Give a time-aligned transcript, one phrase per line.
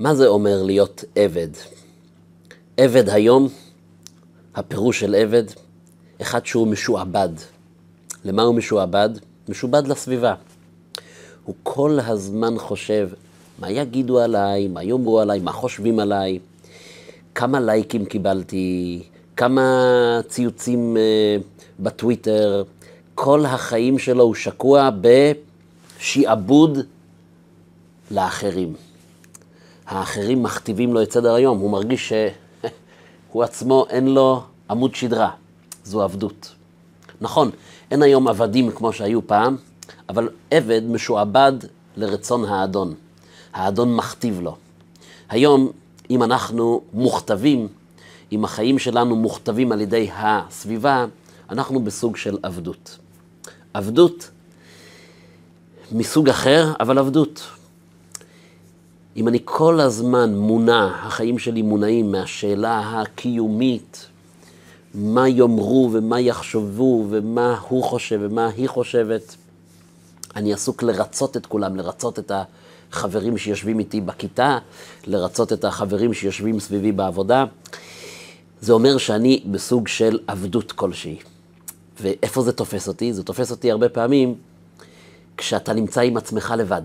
[0.00, 1.48] מה זה אומר להיות עבד?
[2.76, 3.48] עבד היום,
[4.54, 5.42] הפירוש של עבד,
[6.22, 7.28] אחד שהוא משועבד.
[8.24, 9.08] למה הוא משועבד?
[9.48, 10.34] משועבד לסביבה.
[11.44, 13.08] הוא כל הזמן חושב,
[13.58, 16.38] מה יגידו עליי, מה יאמרו עליי, מה חושבים עליי,
[17.34, 19.02] כמה לייקים קיבלתי,
[19.36, 21.42] כמה ציוצים uh,
[21.80, 22.64] בטוויטר,
[23.14, 24.90] כל החיים שלו הוא שקוע
[26.00, 26.78] בשעבוד
[28.10, 28.89] לאחרים.
[29.90, 35.30] האחרים מכתיבים לו את סדר היום, הוא מרגיש שהוא עצמו אין לו עמוד שדרה,
[35.84, 36.54] זו עבדות.
[37.20, 37.50] נכון,
[37.90, 39.56] אין היום עבדים כמו שהיו פעם,
[40.08, 41.52] אבל עבד משועבד
[41.96, 42.94] לרצון האדון.
[43.52, 44.56] האדון מכתיב לו.
[45.28, 45.70] היום,
[46.10, 47.68] אם אנחנו מוכתבים,
[48.32, 51.06] אם החיים שלנו מוכתבים על ידי הסביבה,
[51.50, 52.98] אנחנו בסוג של עבדות.
[53.74, 54.30] עבדות
[55.92, 57.42] מסוג אחר, אבל עבדות.
[59.20, 64.06] אם אני כל הזמן מונע, החיים שלי מונעים מהשאלה הקיומית,
[64.94, 69.36] מה יאמרו ומה יחשבו ומה הוא חושב ומה היא חושבת,
[70.36, 72.32] אני עסוק לרצות את כולם, לרצות את
[72.92, 74.58] החברים שיושבים איתי בכיתה,
[75.06, 77.44] לרצות את החברים שיושבים סביבי בעבודה.
[78.60, 81.16] זה אומר שאני בסוג של עבדות כלשהי.
[82.00, 83.12] ואיפה זה תופס אותי?
[83.12, 84.34] זה תופס אותי הרבה פעמים
[85.36, 86.82] כשאתה נמצא עם עצמך לבד.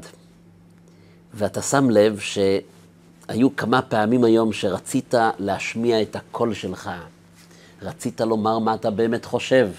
[1.36, 6.92] ואתה שם לב שהיו כמה פעמים היום שרצית להשמיע את הקול שלך.
[7.82, 9.70] רצית לומר מה אתה באמת חושב,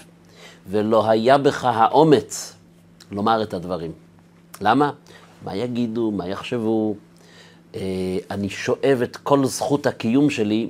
[0.69, 2.53] ולא היה בך האומץ
[3.11, 3.91] לומר את הדברים.
[4.61, 4.91] למה?
[5.45, 6.95] מה יגידו, מה יחשבו?
[7.75, 7.81] אה,
[8.31, 10.69] אני שואב את כל זכות הקיום שלי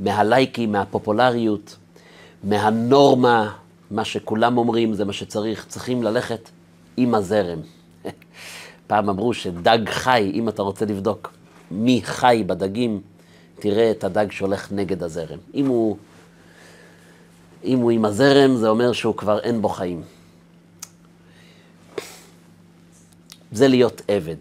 [0.00, 1.76] מהלייקים, מהפופולריות,
[2.44, 3.52] מהנורמה,
[3.90, 5.66] מה שכולם אומרים, זה מה שצריך.
[5.68, 6.50] צריכים ללכת
[6.96, 7.58] עם הזרם.
[8.86, 11.32] פעם אמרו שדג חי, אם אתה רוצה לבדוק
[11.70, 13.00] מי חי בדגים,
[13.58, 15.38] תראה את הדג שהולך נגד הזרם.
[15.54, 15.96] אם הוא,
[17.64, 20.02] אם הוא עם הזרם, זה אומר שהוא כבר אין בו חיים.
[23.52, 24.36] זה להיות עבד.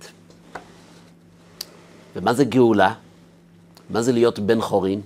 [2.15, 2.93] ומה זה גאולה?
[3.89, 5.01] מה זה להיות בן חורין?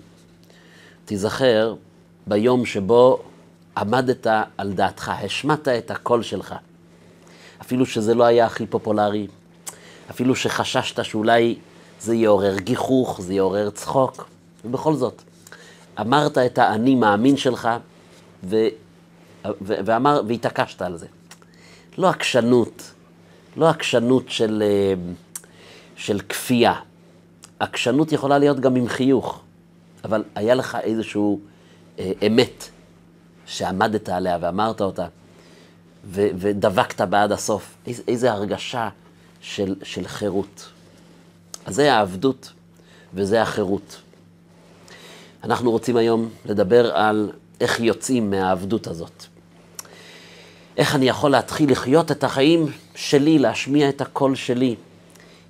[1.05, 1.75] תיזכר
[2.27, 3.23] ביום שבו
[3.77, 4.27] עמדת
[4.57, 6.55] על דעתך, השמעת את הקול שלך.
[7.67, 9.27] אפילו שזה לא היה הכי פופולרי,
[10.09, 11.55] אפילו שחששת שאולי
[11.99, 14.29] זה יעורר גיחוך, זה יעורר צחוק,
[14.65, 15.21] ובכל זאת,
[15.99, 17.69] אמרת את האני מאמין שלך,
[18.43, 18.55] ו...
[19.45, 19.73] ו...
[19.85, 21.07] ואמר, והתעקשת על זה.
[21.97, 22.91] לא עקשנות,
[23.57, 24.93] לא עקשנות של, אה,
[25.95, 26.73] של כפייה.
[27.59, 29.41] עקשנות יכולה להיות גם עם חיוך,
[30.03, 31.39] אבל היה לך איזשהו
[31.99, 32.69] אה, אמת
[33.45, 35.07] שעמדת עליה ואמרת אותה,
[36.07, 37.75] ו, ודבקת בעד הסוף.
[37.87, 38.89] איז, איזו הרגשה
[39.41, 40.69] של, של חירות.
[41.65, 42.53] אז זה העבדות
[43.13, 44.01] וזה החירות.
[45.43, 47.31] אנחנו רוצים היום לדבר על
[47.61, 49.25] איך יוצאים מהעבדות הזאת.
[50.77, 54.75] איך אני יכול להתחיל לחיות את החיים שלי, להשמיע את הקול שלי.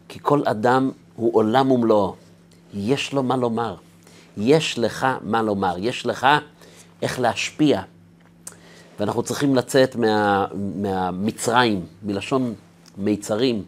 [0.07, 2.15] כי כל אדם הוא עולם ומלואו.
[2.73, 3.75] יש לו מה לומר.
[4.37, 5.75] יש לך מה לומר.
[5.79, 6.27] יש לך
[7.01, 7.81] איך להשפיע.
[8.99, 12.53] ואנחנו צריכים לצאת מה, מהמצרים, מלשון
[12.97, 13.63] מיצרים.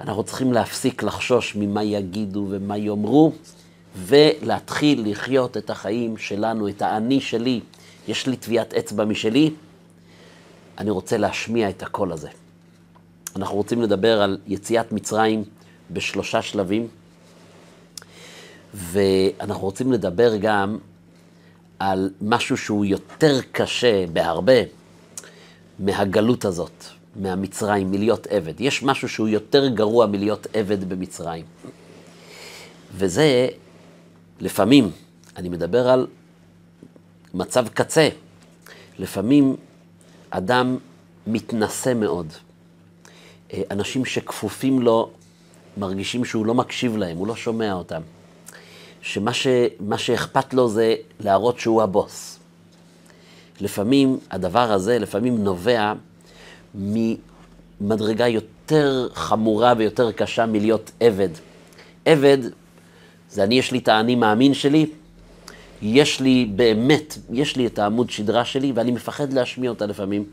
[0.00, 3.32] אנחנו צריכים להפסיק לחשוש ממה יגידו ומה יאמרו,
[3.96, 7.60] ולהתחיל לחיות את החיים שלנו, את האני שלי.
[8.08, 9.50] יש לי טביעת אצבע משלי,
[10.78, 12.28] אני רוצה להשמיע את הקול הזה.
[13.36, 15.44] אנחנו רוצים לדבר על יציאת מצרים
[15.90, 16.88] בשלושה שלבים,
[18.74, 20.78] ואנחנו רוצים לדבר גם
[21.84, 24.52] על משהו שהוא יותר קשה בהרבה
[25.78, 26.84] מהגלות הזאת,
[27.16, 28.60] מהמצרים, מלהיות עבד.
[28.60, 31.44] יש משהו שהוא יותר גרוע מלהיות עבד במצרים.
[32.94, 33.48] וזה,
[34.40, 34.90] לפעמים,
[35.36, 36.06] אני מדבר על
[37.34, 38.08] מצב קצה.
[38.98, 39.56] לפעמים
[40.30, 40.76] אדם
[41.26, 42.32] מתנשא מאוד.
[43.52, 45.10] אה, אנשים שכפופים לו
[45.76, 48.02] מרגישים שהוא לא מקשיב להם, הוא לא שומע אותם.
[49.02, 49.46] שמה ש,
[49.96, 52.38] שאכפת לו זה להראות שהוא הבוס.
[53.60, 55.92] לפעמים הדבר הזה, לפעמים נובע
[56.74, 61.28] ממדרגה יותר חמורה ויותר קשה מלהיות עבד.
[62.04, 62.38] עבד
[63.30, 64.86] זה אני, יש לי את האני מאמין שלי,
[65.82, 70.24] יש לי באמת, יש לי את העמוד שדרה שלי, ואני מפחד להשמיע אותה לפעמים,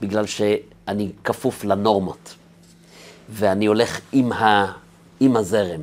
[0.00, 2.34] בגלל שאני כפוף לנורמות.
[3.30, 4.72] ואני הולך עם, ה,
[5.20, 5.80] עם הזרם.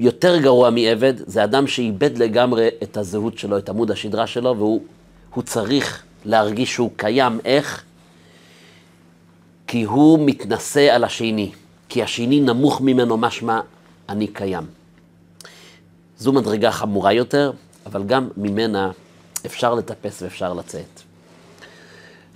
[0.00, 5.42] יותר גרוע מעבד, זה אדם שאיבד לגמרי את הזהות שלו, את עמוד השדרה שלו, והוא
[5.44, 7.40] צריך להרגיש שהוא קיים.
[7.44, 7.84] איך?
[9.66, 11.50] כי הוא מתנשא על השני.
[11.88, 13.60] כי השני נמוך ממנו משמע,
[14.08, 14.64] אני קיים.
[16.18, 17.52] זו מדרגה חמורה יותר,
[17.86, 18.90] אבל גם ממנה
[19.46, 21.02] אפשר לטפס ואפשר לצאת.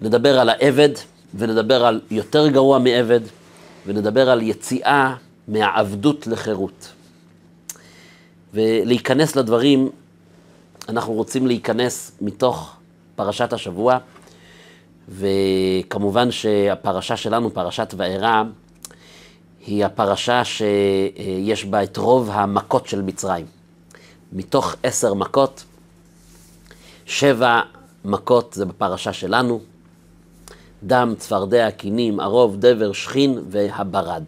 [0.03, 0.89] נדבר על העבד,
[1.35, 3.21] ונדבר על יותר גרוע מעבד,
[3.87, 5.15] ונדבר על יציאה
[5.49, 6.93] מהעבדות לחירות.
[8.55, 9.91] ולהיכנס לדברים,
[10.89, 12.77] אנחנו רוצים להיכנס מתוך
[13.17, 13.99] פרשת השבוע,
[15.09, 18.43] וכמובן שהפרשה שלנו, פרשת וארא,
[19.67, 23.47] היא הפרשה שיש בה את רוב המכות של מצרים.
[24.33, 25.65] מתוך עשר מכות,
[27.07, 27.61] שבע
[28.05, 29.61] מכות זה בפרשה שלנו,
[30.83, 34.23] דם, צפרדע, קינים, ערוב, דבר, שכין והברד.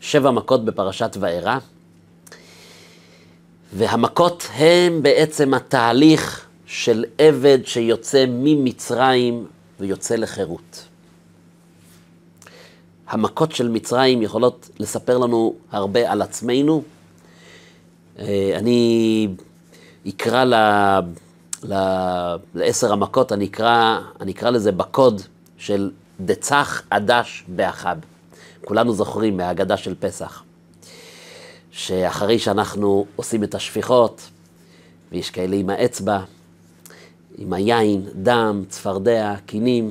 [0.00, 1.58] שבע מכות בפרשת וארא,
[3.72, 9.46] והמכות הם בעצם התהליך של עבד שיוצא ממצרים
[9.80, 10.84] ויוצא לחירות.
[13.08, 16.82] המכות של מצרים יכולות לספר לנו הרבה על עצמנו.
[18.18, 19.28] אה, אני
[20.08, 20.54] אקרא ל...
[21.64, 21.74] ל...
[22.54, 25.22] לעשר המכות, אני אקרא, אני אקרא לזה בקוד
[25.58, 25.90] של
[26.20, 27.96] דצח עדש באחב.
[28.64, 30.42] כולנו זוכרים מהאגדה של פסח,
[31.70, 34.30] שאחרי שאנחנו עושים את השפיכות,
[35.12, 36.20] ויש כאלה עם האצבע,
[37.38, 39.90] עם היין, דם, צפרדע, קינים,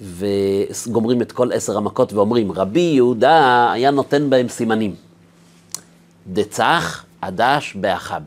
[0.00, 4.94] וגומרים את כל עשר המכות ואומרים, רבי יהודה היה נותן בהם סימנים.
[6.32, 8.22] דצח עדש באחב.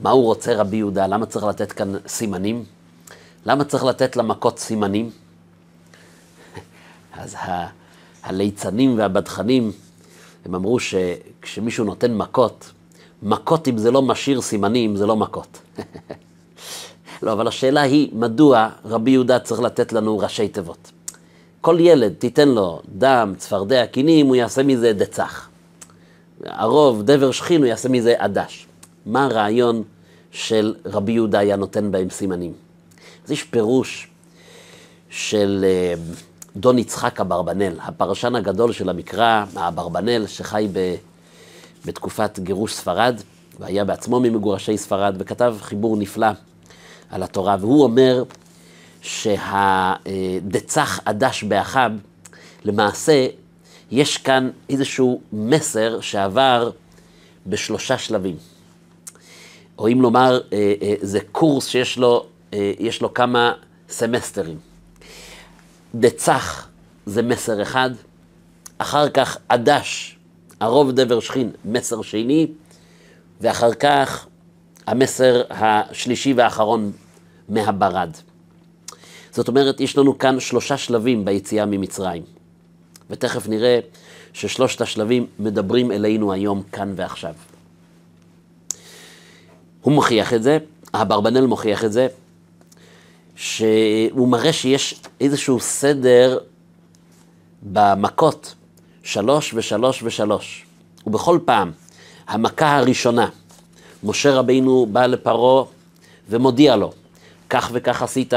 [0.00, 1.06] מה הוא רוצה רבי יהודה?
[1.06, 2.64] למה צריך לתת כאן סימנים?
[3.46, 5.10] למה צריך לתת למכות סימנים?
[7.18, 7.66] אז ה-
[8.22, 9.72] הליצנים והבדחנים,
[10.46, 12.72] הם אמרו שכשמישהו נותן מכות,
[13.22, 15.58] מכות אם זה לא משאיר סימנים, זה לא מכות.
[17.22, 20.90] לא, אבל השאלה היא, מדוע רבי יהודה צריך לתת לנו ראשי תיבות?
[21.60, 25.48] כל ילד, תיתן לו דם, צפרדע, קינים, הוא יעשה מזה דצח.
[26.44, 28.66] ערוב, דבר שכין, הוא יעשה מזה עדש.
[29.06, 29.82] מה הרעיון
[30.30, 32.52] של רבי יהודה היה נותן בהם סימנים?
[33.24, 34.08] אז יש פירוש
[35.10, 35.94] של אה,
[36.56, 40.94] דון יצחק אברבנאל, הפרשן הגדול של המקרא, האברבנאל, שחי ב,
[41.84, 43.20] בתקופת גירוש ספרד,
[43.60, 46.26] והיה בעצמו ממגורשי ספרד, וכתב חיבור נפלא
[47.10, 48.24] על התורה, והוא אומר
[49.02, 51.92] שהדצח עדש באחיו,
[52.64, 53.26] למעשה
[53.90, 56.70] יש כאן איזשהו מסר שעבר
[57.46, 58.36] בשלושה שלבים.
[59.78, 62.26] או אם לומר, אה, אה, זה קורס שיש לו,
[62.78, 63.52] יש לו כמה
[63.88, 64.75] סמסטרים.
[65.94, 66.68] דצח
[67.06, 67.90] זה מסר אחד,
[68.78, 70.18] אחר כך עדש,
[70.60, 72.46] הרוב דבר שכין, מסר שני,
[73.40, 74.26] ואחר כך
[74.86, 76.92] המסר השלישי והאחרון
[77.48, 78.10] מהברד.
[79.30, 82.22] זאת אומרת, יש לנו כאן שלושה שלבים ביציאה ממצרים,
[83.10, 83.80] ותכף נראה
[84.32, 87.34] ששלושת השלבים מדברים אלינו היום, כאן ועכשיו.
[89.82, 90.58] הוא מוכיח את זה,
[90.94, 92.08] האברבנאל מוכיח את זה,
[93.36, 96.38] שהוא מראה שיש איזשהו סדר
[97.62, 98.54] במכות,
[99.02, 100.66] שלוש ושלוש ושלוש.
[101.06, 101.72] ובכל פעם,
[102.28, 103.28] המכה הראשונה,
[104.04, 105.64] משה רבינו בא לפרעה
[106.28, 106.92] ומודיע לו,
[107.50, 108.34] כך וכך עשית,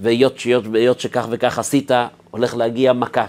[0.00, 1.90] והיות שכך וכך עשית,
[2.30, 3.26] הולך להגיע מכה.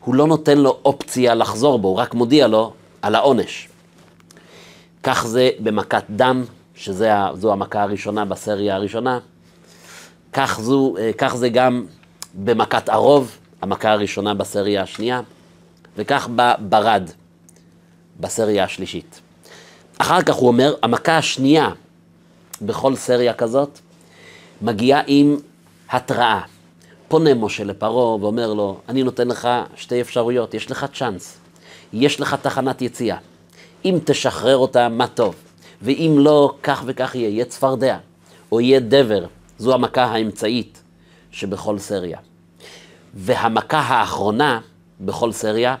[0.00, 2.72] הוא לא נותן לו אופציה לחזור בו, הוא רק מודיע לו
[3.02, 3.68] על העונש.
[5.02, 9.18] כך זה במכת דם, שזו המכה הראשונה בסריה הראשונה.
[10.34, 11.86] כך, זו, אה, כך זה גם
[12.44, 15.20] במכת ערוב, המכה הראשונה בסריה השנייה,
[15.96, 17.10] וכך בברד,
[18.20, 19.20] בסריה השלישית.
[19.98, 21.70] אחר כך הוא אומר, המכה השנייה
[22.62, 23.78] בכל סריה כזאת
[24.62, 25.36] מגיעה עם
[25.90, 26.40] התראה.
[27.08, 31.38] פונה משה לפרעה ואומר לו, אני נותן לך שתי אפשרויות, יש לך צ'אנס,
[31.92, 33.16] יש לך תחנת יציאה.
[33.84, 35.34] אם תשחרר אותה, מה טוב,
[35.82, 37.96] ואם לא, כך וכך יהיה, יהיה צפרדע,
[38.52, 39.24] או יהיה דבר,
[39.58, 40.82] זו המכה האמצעית
[41.30, 42.18] שבכל סריה.
[43.14, 44.60] והמכה האחרונה
[45.00, 45.76] בכל סריה,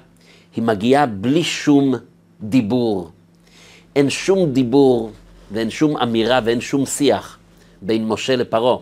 [0.56, 1.94] היא מגיעה בלי שום
[2.40, 3.10] דיבור.
[3.96, 5.10] אין שום דיבור
[5.52, 7.38] ואין שום אמירה ואין שום שיח
[7.82, 8.76] בין משה לפרעה.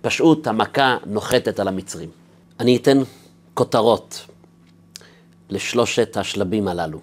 [0.00, 2.08] פשוט המכה נוחתת על המצרים.
[2.60, 2.98] אני אתן
[3.54, 4.26] כותרות
[5.50, 7.00] לשלושת השלבים הללו.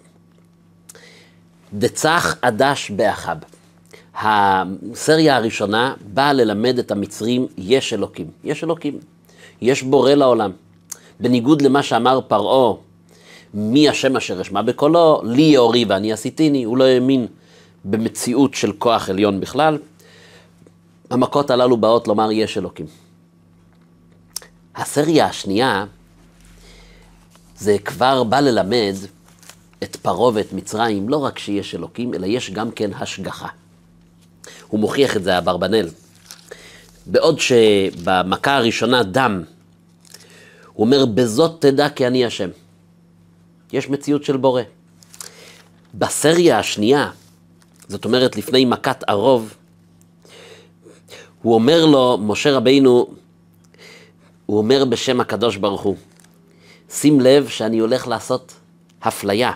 [1.73, 3.37] דצח עדש באחב.
[4.21, 8.27] הסריה הראשונה באה ללמד את המצרים, יש אלוקים.
[8.43, 8.99] יש אלוקים.
[9.61, 10.51] יש בורא לעולם.
[11.19, 12.73] בניגוד למה שאמר פרעה,
[13.53, 17.27] מי השם אשר אשמע בקולו, לי יאורי ואני עשיתיני, הוא לא האמין
[17.85, 19.77] במציאות של כוח עליון בכלל.
[21.09, 22.85] המכות הללו באות לומר יש אלוקים.
[24.75, 25.85] הסריה השנייה,
[27.57, 28.95] זה כבר בא ללמד
[29.83, 33.47] את פרעה ואת מצרים, לא רק שיש אלוקים, אלא יש גם כן השגחה.
[34.67, 35.89] הוא מוכיח את זה, אברבנאל.
[37.05, 39.43] בעוד שבמכה הראשונה דם,
[40.73, 42.49] הוא אומר, בזאת תדע כי אני השם.
[43.73, 44.61] יש מציאות של בורא.
[45.93, 47.11] בסריה השנייה,
[47.87, 49.53] זאת אומרת לפני מכת ערוב,
[51.41, 53.07] הוא אומר לו, משה רבינו,
[54.45, 55.95] הוא אומר בשם הקדוש ברוך הוא,
[56.89, 58.53] שים לב שאני הולך לעשות
[59.01, 59.51] הפליה.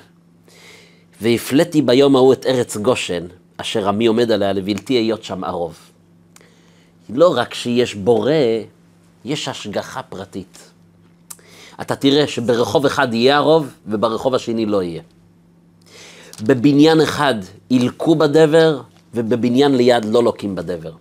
[1.22, 3.28] והפלאתי ביום ההוא את ארץ גושן,
[3.62, 5.78] אשר עמי עומד עליה, לבלתי היות שם ערוב.
[7.10, 8.32] לא רק שיש בורא,
[9.26, 10.72] יש השגחה פרטית.
[11.82, 15.02] אתה תראה שברחוב אחד יהיה הרוב, וברחוב השני לא יהיה.
[16.42, 17.36] בבניין אחד
[17.72, 18.82] ילקו בדבר,
[19.14, 20.92] ובבניין ליד לא לוקים בדבר.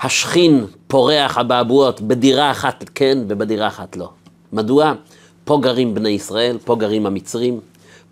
[0.00, 4.10] השכין פורח אבעבועות בדירה אחת כן ובדירה אחת לא.
[4.52, 4.92] מדוע?
[5.44, 7.60] פה גרים בני ישראל, פה גרים המצרים,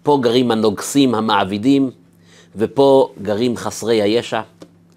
[0.02, 1.90] פה גרים הנוגסים, המעבידים,
[2.56, 4.40] ופה גרים חסרי הישע,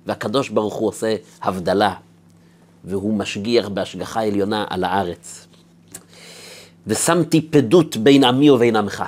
[0.06, 1.94] והקדוש ברוך הוא עושה הבדלה,
[2.84, 5.48] והוא משגיח בהשגחה עליונה על הארץ.
[6.88, 9.04] ושמתי פדות בין עמי ובין עמך.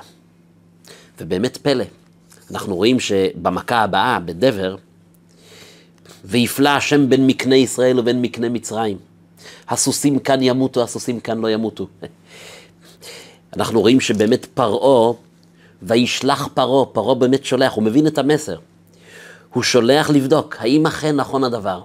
[1.19, 1.83] ובאמת פלא,
[2.51, 4.75] אנחנו רואים שבמכה הבאה, בדבר,
[6.25, 8.97] ויפלא השם בין מקנה ישראל ובין מקנה מצרים.
[9.69, 11.87] הסוסים כאן ימותו, הסוסים כאן לא ימותו.
[13.57, 15.13] אנחנו רואים שבאמת פרעה,
[15.81, 18.57] וישלח פרעה, פרעה באמת שולח, הוא מבין את המסר.
[19.53, 21.81] הוא שולח לבדוק, האם אכן נכון הדבר.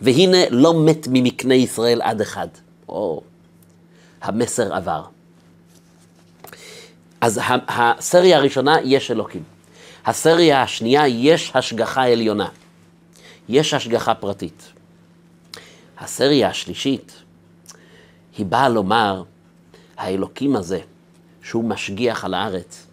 [0.00, 2.48] והנה לא מת ממקנה ישראל עד אחד.
[2.88, 3.22] או,
[4.22, 5.04] המסר עבר.
[7.20, 9.42] אז הסריה הראשונה, יש אלוקים.
[10.06, 12.48] הסריה השנייה, יש השגחה עליונה.
[13.48, 14.72] יש השגחה פרטית.
[15.98, 17.12] הסריה השלישית,
[18.38, 19.22] היא באה לומר,
[19.96, 20.80] האלוקים הזה,
[21.42, 22.86] שהוא משגיח על הארץ,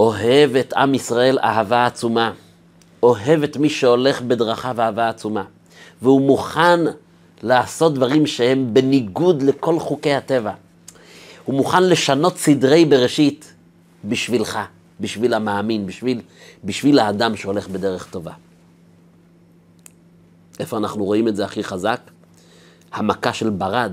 [0.00, 2.32] אוהב את עם ישראל אהבה עצומה,
[3.02, 5.44] אוהב את מי שהולך בדרכיו אהבה עצומה,
[6.02, 6.80] והוא מוכן
[7.42, 10.52] לעשות דברים שהם בניגוד לכל חוקי הטבע.
[11.44, 13.52] הוא מוכן לשנות סדרי בראשית
[14.04, 14.58] בשבילך,
[15.00, 16.20] בשביל המאמין, בשביל,
[16.64, 18.32] בשביל האדם שהולך בדרך טובה.
[20.60, 22.00] איפה אנחנו רואים את זה הכי חזק?
[22.92, 23.92] המכה של ברד.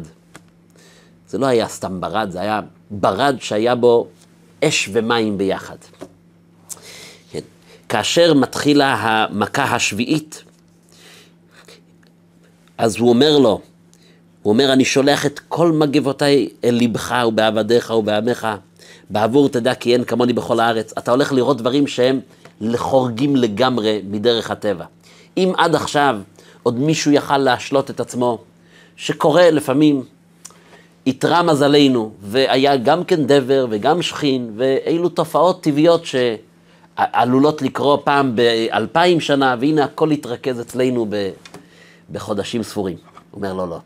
[1.27, 2.61] זה לא היה סתם ברד, זה היה
[2.91, 4.07] ברד שהיה בו
[4.63, 5.75] אש ומים ביחד.
[7.31, 7.39] כן.
[7.89, 10.43] כאשר מתחילה המכה השביעית,
[12.77, 13.61] אז הוא אומר לו,
[14.41, 18.47] הוא אומר, אני שולח את כל מגבותיי אל לבך ובעבדיך ובעמך,
[19.09, 20.93] בעבור תדע כי אין כמוני בכל הארץ.
[20.97, 22.19] אתה הולך לראות דברים שהם
[22.75, 24.85] חורגים לגמרי מדרך הטבע.
[25.37, 26.19] אם עד עכשיו
[26.63, 28.37] עוד מישהו יכל להשלות את עצמו,
[28.95, 30.03] שקורה לפעמים,
[31.07, 39.19] איתרע מזלנו, והיה גם כן דבר וגם שכין, ואילו תופעות טבעיות שעלולות לקרות פעם באלפיים
[39.19, 41.07] שנה, והנה הכל התרכז אצלנו
[42.11, 42.97] בחודשים ספורים.
[43.31, 43.79] הוא אומר, לא, לא.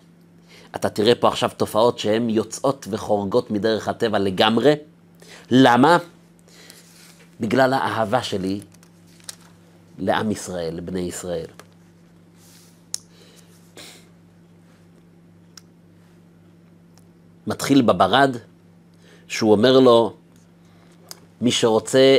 [0.76, 4.74] אתה תראה פה עכשיו תופעות שהן יוצאות וחורגות מדרך הטבע לגמרי.
[5.52, 5.98] למה?
[7.40, 8.60] בגלל האהבה שלי
[10.00, 11.46] לעם ישראל, לבני ישראל.
[17.48, 18.38] מתחיל בברד,
[19.28, 20.14] שהוא אומר לו,
[21.42, 22.18] מי שרוצה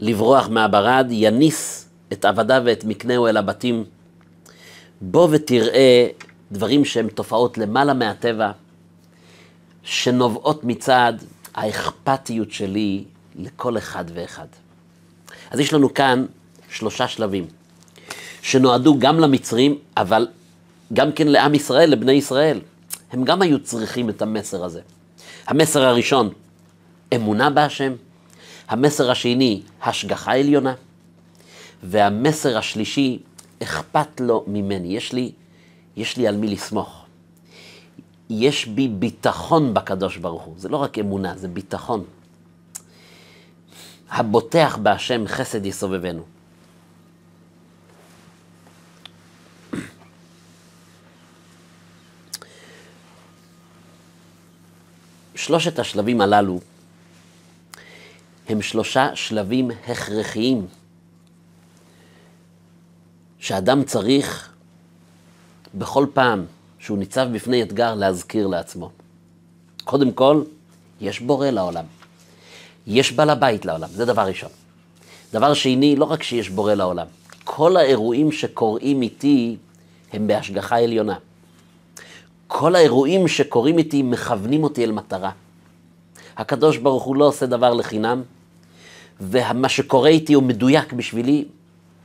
[0.00, 3.84] לברוח מהברד, יניס את עבדיו ואת מקנהו אל הבתים.
[5.00, 6.08] בוא ותראה
[6.52, 8.50] דברים שהם תופעות למעלה מהטבע,
[9.82, 11.12] שנובעות מצד
[11.54, 13.04] האכפתיות שלי
[13.38, 14.46] לכל אחד ואחד.
[15.50, 16.26] אז יש לנו כאן
[16.70, 17.46] שלושה שלבים,
[18.42, 20.28] שנועדו גם למצרים, אבל
[20.92, 22.60] גם כן לעם ישראל, לבני ישראל.
[23.16, 24.80] הם גם היו צריכים את המסר הזה.
[25.46, 26.30] המסר הראשון,
[27.14, 27.92] אמונה בהשם.
[28.68, 30.74] המסר השני, השגחה עליונה.
[31.82, 33.18] והמסר השלישי,
[33.62, 34.96] אכפת לו ממני.
[34.96, 35.32] יש לי,
[35.96, 37.04] יש לי על מי לסמוך.
[38.30, 40.54] יש בי ביטחון בקדוש ברוך הוא.
[40.56, 42.04] זה לא רק אמונה, זה ביטחון.
[44.10, 46.22] הבוטח בהשם חסד יסובבנו.
[55.36, 56.60] שלושת השלבים הללו
[58.48, 60.66] הם שלושה שלבים הכרחיים
[63.38, 64.52] שאדם צריך
[65.74, 66.44] בכל פעם
[66.78, 68.90] שהוא ניצב בפני אתגר להזכיר לעצמו.
[69.84, 70.42] קודם כל,
[71.00, 71.84] יש בורא לעולם.
[72.86, 74.50] יש בעל הבית לעולם, זה דבר ראשון.
[75.32, 77.06] דבר שני, לא רק שיש בורא לעולם,
[77.44, 79.56] כל האירועים שקורים איתי
[80.12, 81.16] הם בהשגחה עליונה.
[82.46, 85.30] כל האירועים שקורים איתי מכוונים אותי אל מטרה.
[86.36, 88.22] הקדוש ברוך הוא לא עושה דבר לחינם,
[89.20, 91.44] ומה שקורה איתי הוא מדויק בשבילי,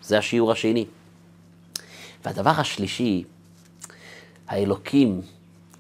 [0.04, 0.86] זה השיעור השני.
[2.26, 3.24] והדבר השלישי,
[4.48, 5.22] האלוקים,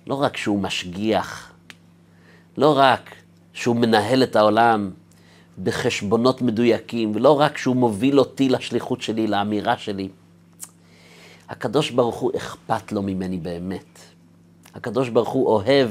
[0.07, 1.51] לא רק שהוא משגיח,
[2.57, 3.15] לא רק
[3.53, 4.91] שהוא מנהל את העולם
[5.63, 10.09] בחשבונות מדויקים, ולא רק שהוא מוביל אותי לשליחות שלי, לאמירה שלי,
[11.49, 14.10] הקדוש ברוך הוא אכפת לו ממני באמת.
[14.75, 15.89] הקדוש ברוך הוא אוהב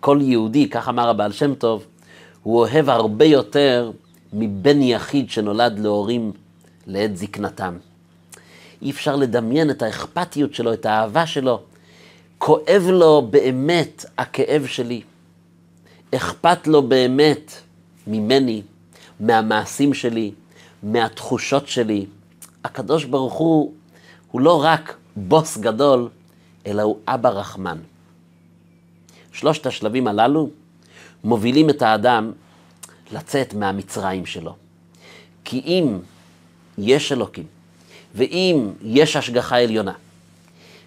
[0.00, 1.86] כל יהודי, כך אמר הבעל שם טוב,
[2.42, 3.90] הוא אוהב הרבה יותר
[4.32, 6.32] מבן יחיד שנולד להורים
[6.86, 7.76] לעת זקנתם.
[8.82, 11.60] אי אפשר לדמיין את האכפתיות שלו, את האהבה שלו.
[12.38, 15.02] כואב לו באמת הכאב שלי.
[16.14, 17.52] אכפת לו באמת
[18.06, 18.62] ממני,
[19.20, 20.32] מהמעשים שלי,
[20.82, 22.06] מהתחושות שלי.
[22.64, 23.72] הקדוש ברוך הוא,
[24.30, 26.08] הוא לא רק בוס גדול,
[26.66, 27.78] אלא הוא אבא רחמן.
[29.32, 30.50] שלושת השלבים הללו
[31.24, 32.32] מובילים את האדם
[33.12, 34.56] לצאת מהמצרים שלו.
[35.44, 35.98] כי אם
[36.78, 37.46] יש אלוקים,
[38.14, 39.92] ואם יש השגחה עליונה,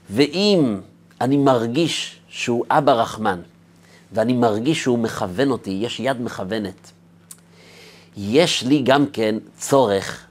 [0.10, 0.80] ואם
[1.22, 3.42] אני מרגיש שהוא אבא רחמן,
[4.12, 6.92] ואני מרגיש שהוא מכוון אותי, יש יד מכוונת,
[8.18, 10.26] יש לי גם כן צורך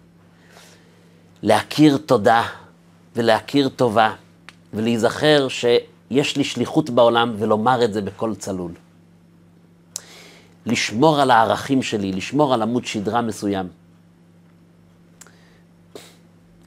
[1.42, 2.42] להכיר תודה
[3.16, 4.14] ולהכיר טובה
[4.74, 8.72] ולהיזכר שיש לי שליחות בעולם ולומר את זה בקול צלול.
[10.66, 13.68] לשמור על הערכים שלי, לשמור על עמוד שדרה מסוים.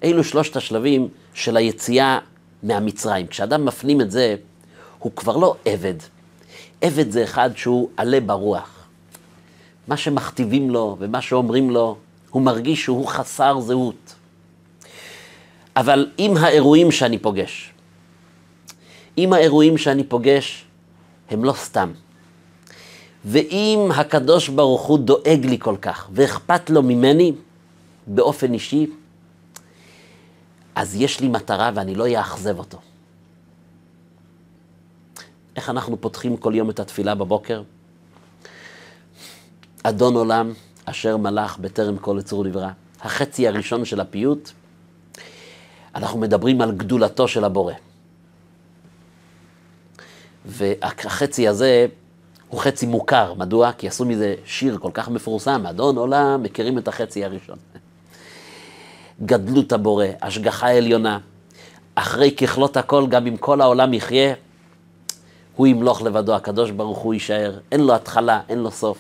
[0.03, 2.19] אלו שלושת השלבים של היציאה
[2.63, 3.27] מהמצרים.
[3.27, 4.35] כשאדם מפנים את זה,
[4.99, 5.93] הוא כבר לא עבד.
[6.81, 8.87] עבד זה אחד שהוא עלה ברוח.
[9.87, 11.97] מה שמכתיבים לו ומה שאומרים לו,
[12.29, 14.15] הוא מרגיש שהוא חסר זהות.
[15.75, 17.70] אבל עם האירועים שאני פוגש,
[19.17, 20.65] אם האירועים שאני פוגש
[21.29, 21.91] הם לא סתם,
[23.25, 27.33] ואם הקדוש ברוך הוא דואג לי כל כך ואכפת לו ממני
[28.07, 28.87] באופן אישי,
[30.75, 32.77] אז יש לי מטרה ואני לא אאכזב אותו.
[35.55, 37.63] איך אנחנו פותחים כל יום את התפילה בבוקר?
[39.83, 40.53] אדון עולם
[40.85, 42.69] אשר מלך בטרם כל יצור נברא.
[43.01, 44.49] החצי הראשון של הפיוט,
[45.95, 47.73] אנחנו מדברים על גדולתו של הבורא.
[50.45, 51.87] והחצי הזה
[52.49, 53.33] הוא חצי מוכר.
[53.33, 53.71] מדוע?
[53.71, 57.57] כי עשו מזה שיר כל כך מפורסם, אדון עולם, מכירים את החצי הראשון.
[59.25, 61.19] גדלות הבורא, השגחה עליונה.
[61.95, 64.33] אחרי ככלות הכל, גם אם כל העולם יחיה,
[65.55, 67.59] הוא ימלוך לבדו, הקדוש ברוך הוא יישאר.
[67.71, 68.97] אין לו התחלה, אין לו סוף.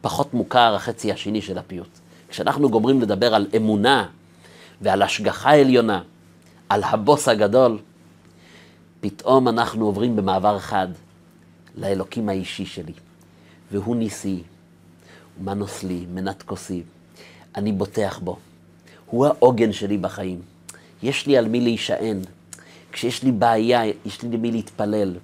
[0.00, 1.88] פחות מוכר החצי השני של הפיוט.
[2.28, 4.06] כשאנחנו גומרים לדבר על אמונה
[4.80, 6.00] ועל השגחה עליונה,
[6.68, 7.78] על הבוס הגדול,
[9.00, 10.88] פתאום אנחנו עוברים במעבר חד
[11.76, 12.92] לאלוקים האישי שלי,
[13.72, 14.42] והוא ניסי,
[15.40, 16.82] ומנוס לי, מנת כוסי,
[17.56, 18.36] אני בוטח בו.
[19.06, 20.40] הוא העוגן שלי בחיים.
[21.02, 22.20] יש לי על מי להישען.
[22.92, 25.14] כשיש לי בעיה, יש לי למי להתפלל.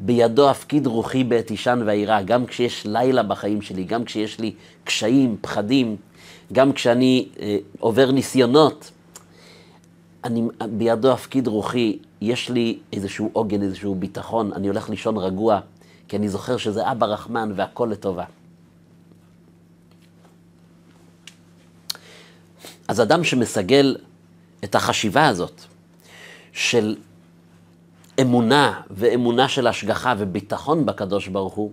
[0.00, 5.36] בידו הפקיד רוחי בעת אישן והעירה, גם כשיש לילה בחיים שלי, גם כשיש לי קשיים,
[5.40, 5.96] פחדים,
[6.52, 8.90] גם כשאני אה, עובר ניסיונות,
[10.24, 15.60] אני, בידו הפקיד רוחי, יש לי איזשהו עוגן, איזשהו ביטחון, אני הולך לישון רגוע,
[16.08, 18.24] כי אני זוכר שזה אבא רחמן והכל לטובה.
[22.88, 23.96] אז אדם שמסגל
[24.64, 25.60] את החשיבה הזאת
[26.52, 26.96] של
[28.20, 31.72] אמונה ואמונה של השגחה וביטחון בקדוש ברוך הוא,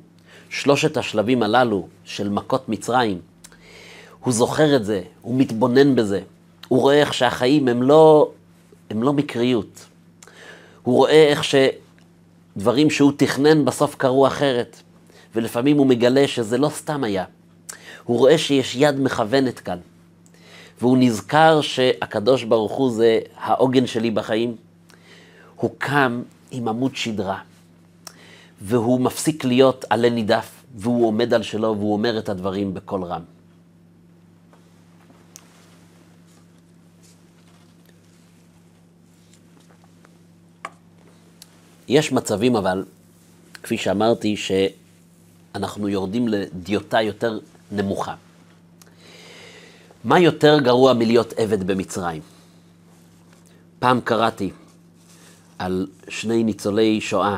[0.50, 3.20] שלושת השלבים הללו של מכות מצרים,
[4.20, 6.22] הוא זוכר את זה, הוא מתבונן בזה,
[6.68, 8.32] הוא רואה איך שהחיים הם לא,
[8.90, 9.86] הם לא מקריות.
[10.84, 14.82] הוא רואה איך שדברים שהוא תכנן בסוף קרו אחרת,
[15.36, 17.26] ולפעמים הוא מגלה שזה לא סתם היה.
[18.04, 19.78] הוא רואה שיש יד מכוונת כאן.
[20.82, 24.56] והוא נזכר שהקדוש ברוך הוא זה העוגן שלי בחיים,
[25.56, 26.22] הוא קם
[26.52, 27.40] עם עמוד שדרה,
[28.62, 33.37] והוא מפסיק להיות עלה נידף, והוא עומד על שלו, והוא אומר את הדברים בקול רם.
[41.88, 42.86] יש מצבים אבל,
[43.64, 47.40] כפי שאמרתי, שאנחנו יורדים לדיוטה יותר
[47.72, 48.16] נמוכה.
[50.04, 52.22] מה יותר גרוע מלהיות עבד במצרים?
[53.80, 54.52] פעם קראתי
[55.60, 57.38] על שני ניצולי שואה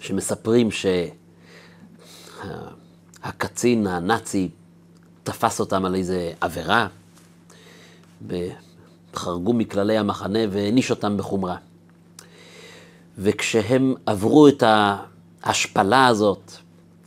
[0.00, 0.68] שמספרים
[3.22, 4.48] שהקצין הנאצי
[5.22, 6.86] תפס אותם על איזה עבירה,
[9.14, 11.56] חרגו מכללי המחנה והעניש אותם בחומרה.
[13.18, 14.62] וכשהם עברו את
[15.42, 16.52] ההשפלה הזאת,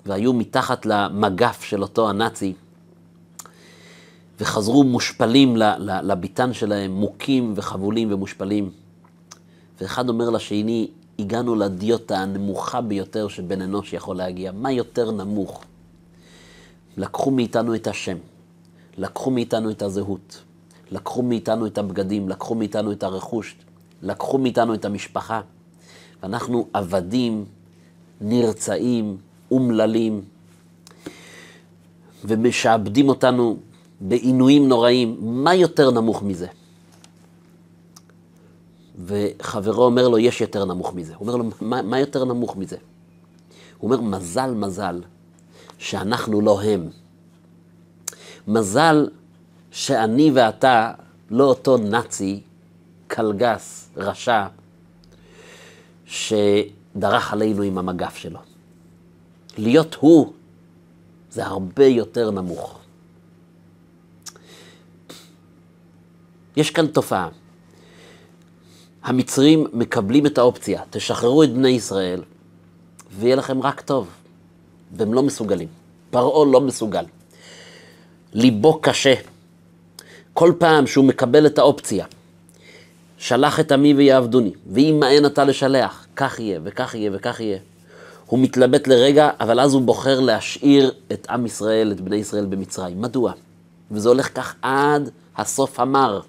[0.06, 2.54] והיו מתחת למגף של אותו הנאצי,
[4.40, 5.56] וחזרו מושפלים
[6.04, 8.72] לביתן שלהם, מוכים וחבולים ומושפלים.
[9.82, 10.88] ואחד אומר לשני,
[11.20, 14.52] הגענו לדיוטה הנמוכה ביותר שבן אנוש יכול להגיע.
[14.52, 15.64] מה יותר נמוך?
[16.98, 18.18] לקחו מאיתנו את השם,
[18.98, 20.42] לקחו מאיתנו את הזהות,
[20.92, 23.56] לקחו מאיתנו את הבגדים, לקחו מאיתנו את הרכוש,
[24.02, 25.42] לקחו מאיתנו את המשפחה.
[26.24, 27.46] ואנחנו עבדים,
[28.22, 29.18] נרצעים,
[29.52, 30.22] אומללים,
[32.26, 33.58] ומשעבדים אותנו
[34.02, 35.18] בעינויים נוראים.
[35.22, 36.48] מה יותר נמוך מזה?
[39.06, 41.16] וחברו אומר לו, יש יותר נמוך מזה.
[41.16, 42.78] הוא אומר לו, מה, מה יותר נמוך מזה?
[43.78, 45.02] הוא אומר, מזל, מזל,
[45.78, 46.90] שאנחנו לא הם.
[48.48, 49.10] מזל
[49.72, 50.92] שאני ואתה
[51.30, 52.42] לא אותו נאצי,
[53.08, 54.48] קלגס, רשע,
[56.12, 58.40] שדרך עלינו עם המגף שלו.
[59.58, 60.34] להיות הוא
[61.32, 62.80] זה הרבה יותר נמוך.
[66.56, 67.30] יש כאן תופעה.
[69.04, 72.24] המצרים מקבלים את האופציה, תשחררו את בני ישראל,
[73.12, 74.08] ויהיה לכם רק טוב.
[74.92, 75.68] והם לא מסוגלים.
[76.10, 77.06] פרעה לא מסוגל.
[78.34, 79.14] ליבו קשה.
[80.34, 82.06] כל פעם שהוא מקבל את האופציה,
[83.18, 87.58] שלח את עמי ויעבדוני, ואם מאן אתה לשלח, כך יהיה, וכך יהיה, וכך יהיה.
[88.26, 93.02] הוא מתלבט לרגע, אבל אז הוא בוחר להשאיר את עם ישראל, את בני ישראל במצרים.
[93.02, 93.32] מדוע?
[93.92, 96.22] וזה הולך כך עד הסוף המר.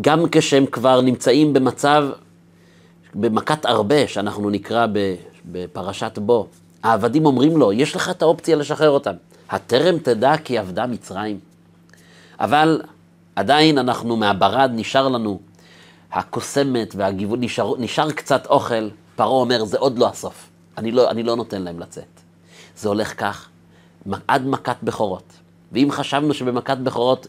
[0.00, 2.04] גם כשהם כבר נמצאים במצב,
[3.14, 4.86] במכת הרבה, שאנחנו נקרא
[5.44, 6.46] בפרשת בו,
[6.82, 9.14] העבדים אומרים לו, יש לך את האופציה לשחרר אותם.
[9.50, 11.38] הטרם תדע כי עבדה מצרים.
[12.40, 12.82] אבל
[13.36, 15.40] עדיין אנחנו מהברד, נשאר לנו
[16.12, 18.88] הקוסמת והגיוון, נשאר, נשאר קצת אוכל.
[19.16, 20.48] פרעה אומר, זה עוד לא הסוף.
[20.78, 22.20] אני לא, אני לא נותן להם לצאת.
[22.76, 23.48] זה הולך כך
[24.28, 25.32] עד מכת בכורות.
[25.72, 27.26] ואם חשבנו שבמכת בכורות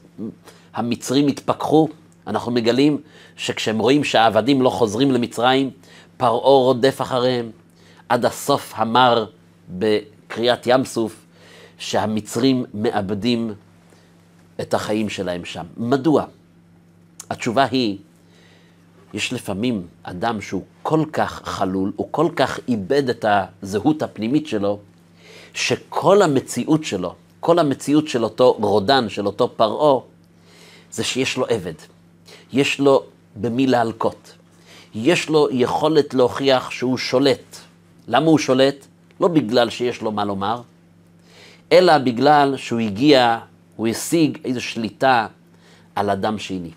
[0.73, 1.87] המצרים התפכחו,
[2.27, 3.01] אנחנו מגלים
[3.35, 5.69] שכשהם רואים שהעבדים לא חוזרים למצרים,
[6.17, 7.51] פרעה רודף אחריהם
[8.09, 9.25] עד הסוף המר
[9.69, 11.25] בקריאת ים סוף,
[11.77, 13.53] שהמצרים מאבדים
[14.61, 15.65] את החיים שלהם שם.
[15.77, 16.25] מדוע?
[17.29, 17.97] התשובה היא,
[19.13, 23.25] יש לפעמים אדם שהוא כל כך חלול, הוא כל כך איבד את
[23.61, 24.79] הזהות הפנימית שלו,
[25.53, 29.99] שכל המציאות שלו, כל המציאות של אותו רודן, של אותו פרעה,
[30.91, 31.73] זה שיש לו עבד.
[32.53, 33.03] יש לו
[33.35, 34.33] במי להלקות.
[34.95, 37.57] יש לו יכולת להוכיח שהוא שולט.
[38.07, 38.85] למה הוא שולט?
[39.19, 40.61] לא בגלל שיש לו מה לומר,
[41.71, 43.39] אלא בגלל שהוא הגיע,
[43.75, 45.27] הוא השיג איזו שליטה
[45.95, 46.71] על אדם שני.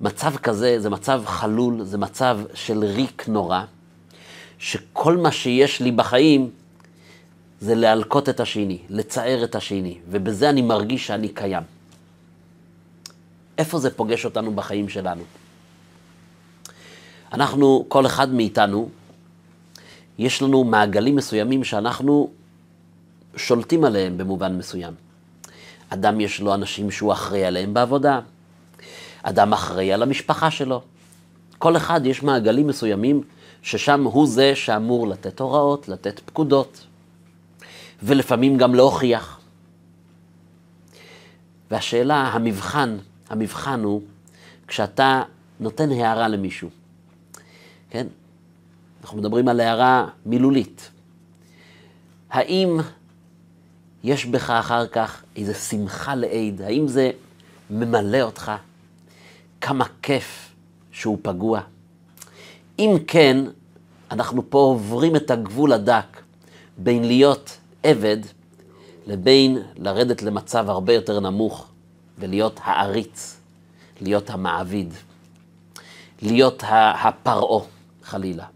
[0.00, 3.62] מצב כזה זה מצב חלול, זה מצב של ריק נורא,
[4.58, 6.50] שכל מה שיש לי בחיים
[7.60, 11.62] זה להלקות את השני, לצער את השני, ובזה אני מרגיש שאני קיים.
[13.58, 15.22] איפה זה פוגש אותנו בחיים שלנו?
[17.32, 18.88] אנחנו, כל אחד מאיתנו,
[20.18, 22.30] יש לנו מעגלים מסוימים שאנחנו
[23.36, 24.94] שולטים עליהם במובן מסוים.
[25.88, 28.20] אדם יש לו אנשים שהוא אחראי עליהם בעבודה,
[29.28, 30.82] אדם אחראי על המשפחה שלו.
[31.58, 33.22] כל אחד יש מעגלים מסוימים
[33.62, 36.86] ששם הוא זה שאמור לתת הוראות, לתת פקודות,
[38.02, 39.40] ולפעמים גם להוכיח.
[41.70, 42.96] והשאלה, המבחן,
[43.28, 44.02] המבחן הוא
[44.66, 45.22] כשאתה
[45.60, 46.68] נותן הערה למישהו,
[47.90, 48.06] כן?
[49.02, 50.90] אנחנו מדברים על הערה מילולית.
[52.30, 52.78] האם
[54.04, 56.62] יש בך אחר כך איזו שמחה לעיד?
[56.62, 57.10] האם זה
[57.70, 58.52] ממלא אותך?
[59.66, 60.54] כמה כיף
[60.92, 61.60] שהוא פגוע?
[62.78, 63.36] אם כן,
[64.10, 66.22] אנחנו פה עוברים את הגבול הדק
[66.78, 68.16] בין להיות עבד
[69.06, 71.66] לבין לרדת למצב הרבה יותר נמוך
[72.18, 73.36] ולהיות העריץ,
[74.00, 74.94] להיות המעביד,
[76.22, 77.66] להיות הפרעה,
[78.02, 78.46] חלילה.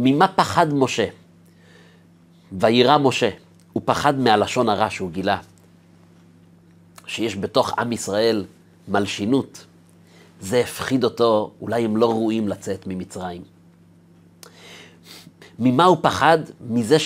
[0.00, 1.06] ממה פחד משה?
[2.52, 3.30] וירא משה,
[3.72, 5.38] הוא פחד מהלשון הרע שהוא גילה,
[7.06, 8.44] שיש בתוך עם ישראל
[8.88, 9.66] מלשינות.
[10.40, 13.42] זה הפחיד אותו, אולי הם לא ראויים לצאת ממצרים.
[15.58, 16.38] ממה הוא פחד?
[16.60, 16.96] מזה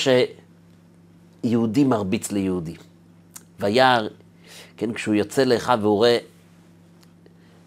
[1.43, 2.75] שיהודי מרביץ ליהודי.
[3.61, 4.01] וירא,
[4.77, 6.19] כן, כשהוא יוצא לאחיו והוא רואה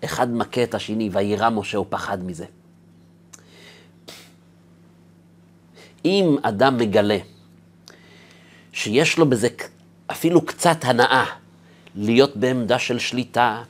[0.04, 2.46] אחד מכה את השני, וירא משה, הוא פחד מזה.
[6.06, 7.18] אם אדם מגלה
[8.74, 9.48] שיש לו בזה
[10.08, 11.26] אפילו קצת הנאה
[11.96, 13.64] להיות בעמדה של שליטה,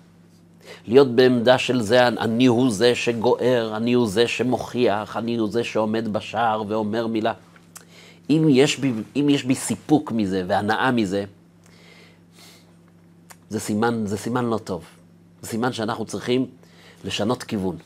[0.88, 5.64] להיות בעמדה של זה, אני הוא זה שגוער, אני הוא זה שמוכיח, אני הוא זה
[5.64, 7.34] שעומד בשער ואומר מילה.
[8.30, 11.26] אם יש בי, אם יש בי סיפוק מזה והנאה מזה,
[13.50, 14.84] זה סימן, זה סימן לא טוב.
[15.42, 16.46] זה סימן שאנחנו צריכים
[17.06, 17.78] לשנות כיוון.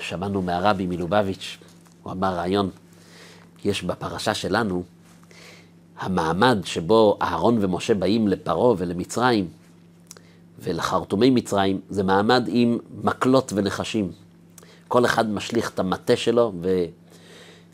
[0.00, 1.58] שמענו מהרבי מלובביץ',
[2.02, 2.70] הוא אמר רעיון,
[3.64, 4.82] יש בפרשה שלנו,
[5.98, 9.48] המעמד שבו אהרון ומשה באים לפרעה ולמצרים
[10.62, 14.12] ולחרטומי מצרים, זה מעמד עם מקלות ונחשים.
[14.88, 16.52] כל אחד משליך את המטה שלו,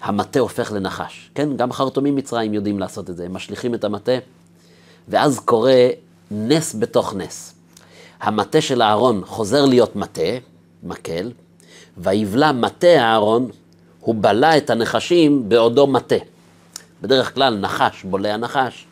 [0.01, 1.31] והמטה הופך לנחש.
[1.35, 4.13] כן, גם חרטומי מצרים יודעים לעשות את זה, הם משליכים את המטה,
[5.09, 5.89] ואז קורה
[6.31, 7.55] נס בתוך נס.
[8.21, 10.23] המטה של אהרון חוזר להיות מטה,
[10.83, 11.33] מקל,
[11.99, 13.51] ויבלע מטה אהרון,
[14.01, 16.34] הוא בלע את הנחשים בעודו מטה.
[17.05, 18.87] בדרך כלל נחש בולע נחש,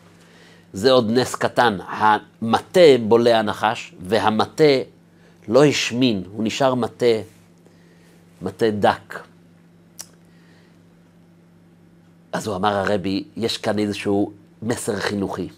[0.73, 1.77] זה עוד נס קטן.
[1.87, 4.73] המטה בולע נחש, והמטה
[5.47, 7.05] לא השמין, הוא נשאר מטה,
[8.41, 9.19] מטה דק.
[12.33, 15.49] אז הוא אמר הרבי, יש כאן איזשהו מסר חינוכי.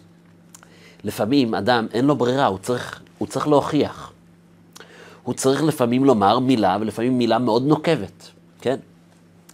[1.04, 4.12] לפעמים אדם, אין לו ברירה, הוא צריך, הוא צריך להוכיח.
[5.22, 8.76] הוא צריך לפעמים לומר מילה, ולפעמים מילה מאוד נוקבת, כן?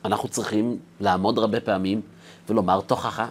[0.04, 2.00] אנחנו צריכים לעמוד הרבה פעמים
[2.48, 3.28] ולומר תוכחה.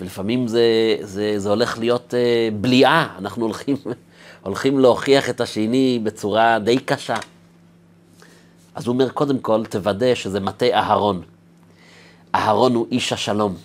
[0.00, 0.62] ולפעמים זה,
[1.00, 3.76] זה, זה הולך להיות אה, בליעה, אנחנו הולכים,
[4.42, 7.16] הולכים להוכיח את השני בצורה די קשה.
[8.74, 11.22] אז הוא אומר, קודם כל, תוודא שזה מטה אהרון.
[12.34, 13.56] אהרון הוא איש השלום.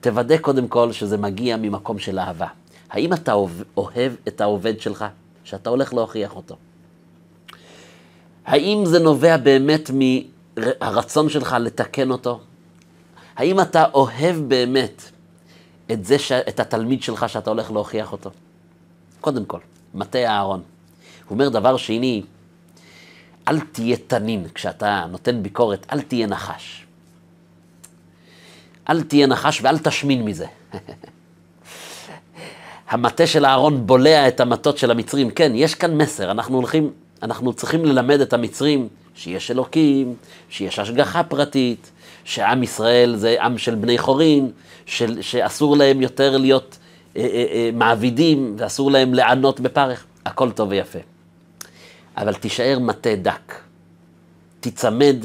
[0.00, 2.46] תוודא קודם כל שזה מגיע ממקום של אהבה.
[2.90, 3.32] האם אתה
[3.76, 5.04] אוהב את העובד שלך,
[5.44, 6.56] שאתה הולך להוכיח אותו?
[8.46, 9.90] האם זה נובע באמת
[10.56, 12.40] מהרצון שלך לתקן אותו?
[13.36, 15.02] האם אתה אוהב באמת
[15.92, 16.32] את, זה ש...
[16.32, 18.30] את התלמיד שלך שאתה הולך להוכיח אותו?
[19.20, 19.58] קודם כל,
[19.94, 20.62] מטה אהרון.
[21.28, 22.22] הוא אומר דבר שני,
[23.48, 26.86] אל תהיה תנין כשאתה נותן ביקורת, אל תהיה נחש.
[28.90, 30.46] אל תהיה נחש ואל תשמין מזה.
[32.90, 35.30] המטה של אהרון בולע את המטות של המצרים.
[35.30, 36.90] כן, יש כאן מסר, אנחנו הולכים,
[37.22, 40.14] אנחנו צריכים ללמד את המצרים שיש אלוקים,
[40.50, 41.90] שיש השגחה פרטית,
[42.24, 44.50] שעם ישראל זה עם של בני חורין,
[44.86, 46.78] של, שאסור להם יותר להיות
[47.16, 50.04] אה, אה, אה, מעבידים ואסור להם לענות בפרך.
[50.26, 50.98] הכל טוב ויפה.
[52.16, 53.54] אבל תישאר מטה דק.
[54.60, 55.16] תיצמד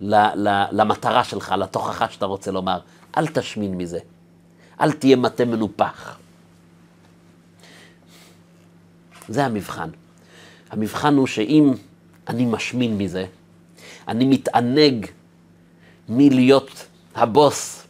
[0.00, 2.78] ל, ל, למטרה שלך, לתוכחה שאתה רוצה לומר.
[3.16, 3.98] אל תשמין מזה.
[4.80, 6.18] אל תהיה מטה מנופח.
[9.28, 9.88] זה המבחן.
[10.70, 11.74] המבחן הוא שאם
[12.28, 13.26] אני משמין מזה,
[14.08, 15.06] אני מתענג
[16.08, 17.86] מלהיות הבוס,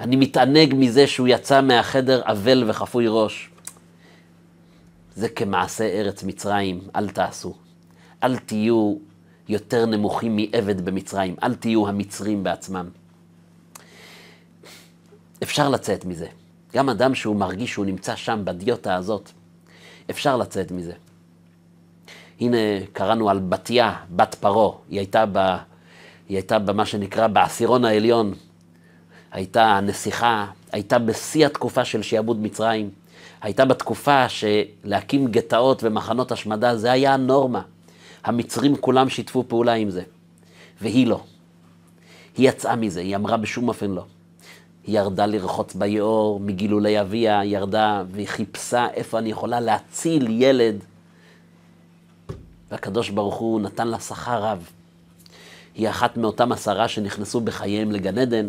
[0.00, 3.50] אני מתענג מזה שהוא יצא מהחדר אבל וחפוי ראש.
[5.16, 7.54] זה כמעשה ארץ מצרים, אל תעשו.
[8.22, 8.94] אל תהיו
[9.48, 12.88] יותר נמוכים מעבד במצרים, אל תהיו המצרים בעצמם.
[15.42, 16.26] אפשר לצאת מזה.
[16.74, 19.30] גם אדם שהוא מרגיש שהוא נמצא שם, בדיוטה הזאת,
[20.10, 20.92] אפשר לצאת מזה.
[22.40, 22.56] הנה,
[22.92, 25.56] קראנו על בתיה, בת פרעה, היא הייתה, ב,
[26.28, 28.34] היא הייתה במה שנקרא בעשירון העליון,
[29.32, 32.90] הייתה הנסיכה, הייתה בשיא התקופה של שיעבוד מצרים,
[33.42, 37.62] הייתה בתקופה שלהקים גטאות ומחנות השמדה, זה היה הנורמה.
[38.24, 40.02] המצרים כולם שיתפו פעולה עם זה,
[40.80, 41.20] והיא לא.
[42.36, 44.04] היא יצאה מזה, היא אמרה בשום אופן לא.
[44.86, 50.84] היא ירדה לרחוץ ביאור מגילולי אביה, ירדה והיא חיפשה איפה אני יכולה להציל ילד.
[52.70, 54.70] והקדוש ברוך הוא נתן לה שכר רב.
[55.76, 58.48] היא אחת מאותם עשרה שנכנסו בחייהם לגן עדן,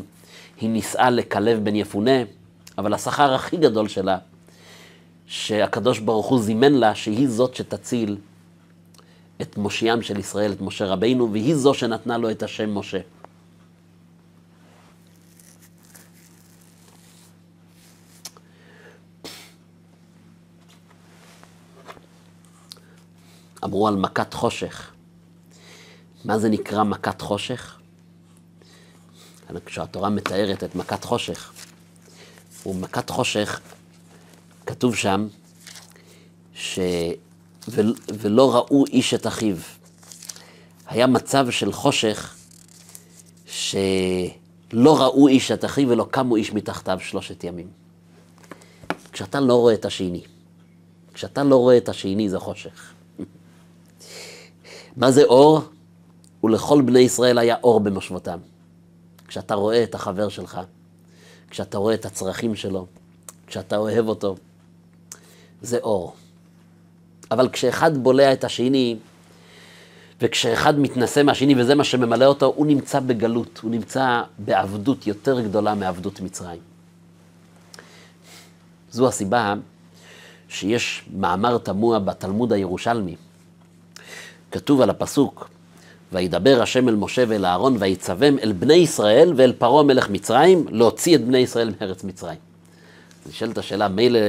[0.62, 2.12] היא נישאה לכלב בן יפונה,
[2.78, 4.18] אבל השכר הכי גדול שלה,
[5.26, 8.18] שהקדוש ברוך הוא זימן לה שהיא זאת שתציל
[9.42, 13.00] את מושיעם של ישראל, את משה רבינו, והיא זו שנתנה לו את השם משה.
[23.63, 24.97] אמרו על מכת חושך.
[26.28, 27.80] מה זה נקרא מכת חושך?
[29.66, 31.54] כשהתורה מתארת את מכת חושך,
[32.66, 33.60] ומכת חושך,
[34.66, 35.28] כתוב שם,
[36.54, 36.80] ש...
[37.70, 37.82] ו...
[38.13, 39.56] ולא ראו איש את אחיו.
[40.88, 42.36] היה מצב של חושך,
[43.46, 43.82] שלא
[44.76, 47.68] ראו איש את אחיו ולא קמו איש מתחתיו שלושת ימים.
[49.12, 50.22] כשאתה לא רואה את השני,
[51.13, 52.94] כשאתה לא רואה את השני זה חושך.
[54.98, 55.77] מה זה אור?
[56.43, 58.39] ולכל בני ישראל היה אור במושבותם.
[59.28, 60.60] כשאתה רואה את החבר שלך,
[61.50, 62.86] כשאתה רואה את הצרכים שלו,
[63.47, 64.36] כשאתה אוהב אותו,
[65.62, 66.15] זה אור.
[67.32, 68.97] אבל כשאחד בולע את השני,
[70.21, 75.76] וכשאחד מתנשא מהשני וזה מה שממלא אותו, הוא נמצא בגלות, הוא נמצא בעבדות יותר גדולה
[75.76, 76.62] מעבדות מצרים.
[78.91, 79.54] זו הסיבה
[80.50, 83.15] שיש מאמר תמוה בתלמוד הירושלמי.
[84.52, 85.50] כתוב על הפסוק,
[86.12, 91.15] וידבר השם אל משה ואל אהרון ויצווים אל בני ישראל ואל פרעה מלך מצרים להוציא
[91.15, 92.38] את בני ישראל מארץ מצרים.
[93.30, 94.20] נשאלת השאלה, מילא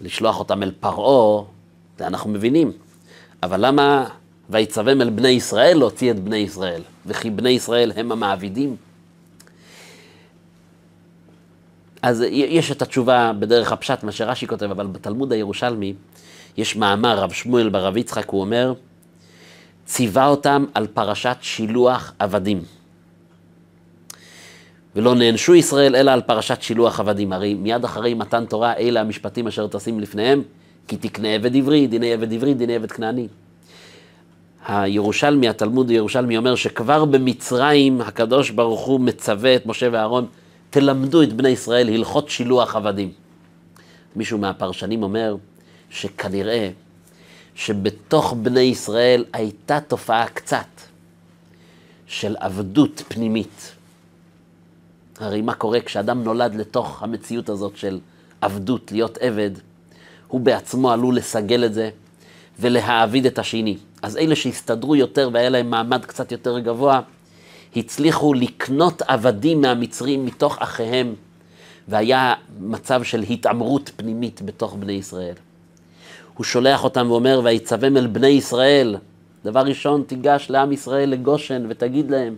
[0.00, 1.44] לשלוח אותם אל פרעה,
[1.98, 2.72] זה אנחנו מבינים,
[3.42, 4.08] אבל למה
[4.50, 8.76] ויצווים אל בני ישראל להוציא את בני ישראל, וכי בני ישראל הם המעבידים?
[12.02, 15.94] אז יש את התשובה בדרך הפשט, מה שרש"י כותב, אבל בתלמוד הירושלמי
[16.56, 18.72] יש מאמר, רב שמואל ברב יצחק, הוא אומר,
[19.88, 22.62] ציווה אותם על פרשת שילוח עבדים.
[24.96, 27.32] ולא נענשו ישראל אלא על פרשת שילוח עבדים.
[27.32, 30.42] הרי מיד אחרי מתן תורה, אלה המשפטים אשר תשים לפניהם,
[30.88, 33.28] כי תקנה עבד עברי, דיני עבד עברי, דיני עבד כנעני.
[34.66, 40.26] הירושלמי, התלמוד הירושלמי אומר שכבר במצרים הקדוש ברוך הוא מצווה את משה ואהרון,
[40.70, 43.10] תלמדו את בני ישראל הלכות שילוח עבדים.
[44.16, 45.36] מישהו מהפרשנים אומר
[45.90, 46.70] שכנראה
[47.58, 50.66] שבתוך בני ישראל הייתה תופעה קצת
[52.06, 53.72] של עבדות פנימית.
[55.18, 57.98] הרי מה קורה כשאדם נולד לתוך המציאות הזאת של
[58.40, 59.50] עבדות, להיות עבד,
[60.28, 61.90] הוא בעצמו עלול לסגל את זה
[62.60, 63.76] ולהעביד את השני.
[64.02, 67.00] אז אלה שהסתדרו יותר והיה להם מעמד קצת יותר גבוה,
[67.76, 71.14] הצליחו לקנות עבדים מהמצרים מתוך אחיהם,
[71.88, 75.34] והיה מצב של התעמרות פנימית בתוך בני ישראל.
[76.38, 78.96] הוא שולח אותם ואומר, ויצווים אל בני ישראל,
[79.44, 82.36] דבר ראשון, תיגש לעם ישראל לגושן ותגיד להם,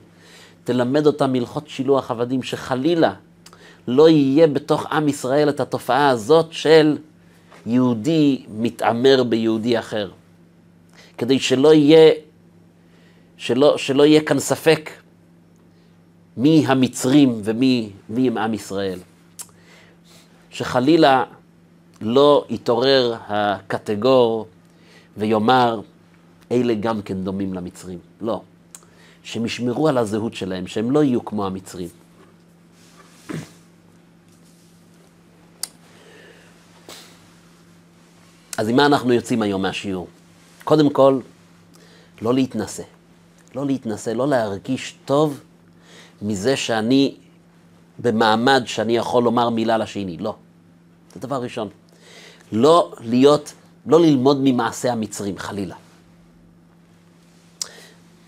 [0.65, 3.13] תלמד אותם הלכות שילוח עבדים, שחלילה
[3.89, 6.99] לא יהיה בתוך עם ישראל את התופעה הזאת של
[7.67, 10.11] יהודי מתעמר ביהודי אחר.
[11.19, 12.13] כדי שלא יהיה,
[13.37, 14.91] שלא, שלא יהיה כאן ספק
[16.37, 18.99] מי המצרים ומי מי הם עם ישראל.
[20.51, 21.25] שחלילה
[22.01, 24.47] לא יתעורר הקטגור
[25.17, 25.81] ויאמר,
[26.53, 27.99] אלה גם כן דומים למצרים.
[28.21, 28.43] לא.
[29.23, 31.89] שהם ישמרו על הזהות שלהם, שהם לא יהיו כמו המצרים.
[38.59, 40.09] אז עם מה אנחנו יוצאים היום מהשיעור?
[40.65, 41.21] קודם כל,
[42.23, 42.83] לא להתנשא.
[43.55, 45.41] לא להתנשא, לא להרגיש טוב
[46.23, 47.15] מזה שאני
[47.99, 50.17] במעמד שאני יכול לומר מילה לשני.
[50.17, 50.35] לא.
[51.15, 51.69] זה דבר ראשון.
[52.53, 53.53] לא להיות,
[53.87, 55.77] לא ללמוד ממעשה המצרים, חלילה.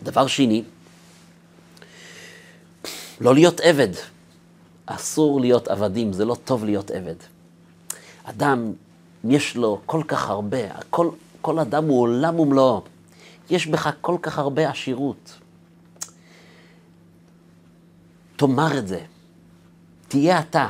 [0.02, 0.64] דבר שני,
[3.20, 3.88] לא להיות עבד.
[4.87, 7.14] אסור להיות עבדים, זה לא טוב להיות עבד.
[8.24, 8.72] אדם,
[9.24, 10.58] יש לו כל כך הרבה,
[10.90, 12.82] כל, כל אדם הוא עולם ומלואו.
[13.50, 15.38] יש בך כל כך הרבה עשירות.
[18.37, 19.00] תאמר את זה,
[20.08, 20.68] תהיה אתה.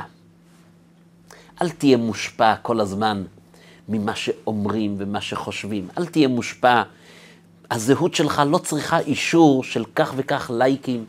[1.61, 3.23] אל תהיה מושפע כל הזמן
[3.89, 5.87] ממה שאומרים ומה שחושבים.
[5.97, 6.83] אל תהיה מושפע.
[7.71, 11.05] הזהות שלך לא צריכה אישור של כך וכך לייקים,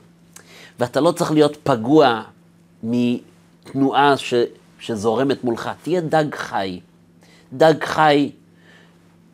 [0.81, 2.23] ואתה לא צריך להיות פגוע
[2.83, 4.35] מתנועה ש,
[4.79, 5.71] שזורמת מולך.
[5.83, 6.81] תהיה דג חי.
[7.53, 8.31] דג חי,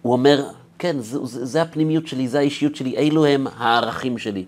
[0.02, 4.44] הוא אומר, כן, זה, זה, זה הפנימיות שלי, זה האישיות שלי, אלו הם הערכים שלי.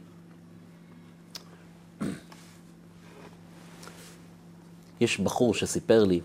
[5.00, 6.20] יש בחור שסיפר לי,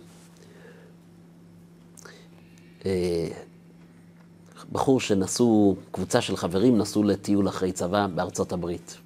[4.72, 8.98] בחור שנסעו, קבוצה של חברים נסעו לטיול אחרי צבא בארצות הברית.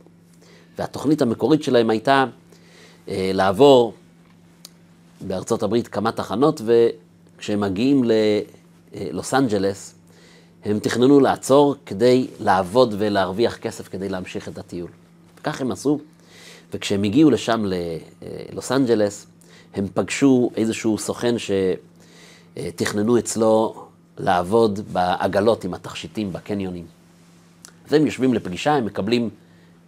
[0.77, 2.25] והתוכנית המקורית שלהם הייתה
[3.07, 3.93] אה, לעבור
[5.21, 8.03] בארצות הברית כמה תחנות, וכשהם מגיעים
[8.93, 9.95] ללוס אנג'לס,
[10.65, 14.89] הם תכננו לעצור כדי לעבוד ולהרוויח כסף כדי להמשיך את הטיול.
[15.43, 15.99] כך הם עשו,
[16.73, 17.65] וכשהם הגיעו לשם,
[18.51, 19.27] ללוס אנג'לס,
[19.73, 21.35] הם פגשו איזשהו סוכן
[22.59, 23.85] שתכננו אצלו
[24.17, 26.85] לעבוד בעגלות עם התכשיטים בקניונים.
[27.87, 29.29] והם יושבים לפגישה, הם מקבלים